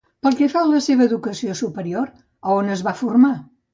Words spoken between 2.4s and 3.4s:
a on es va formar?